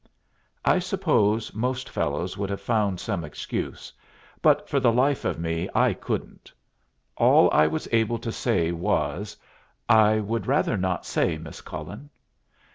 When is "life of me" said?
4.91-5.69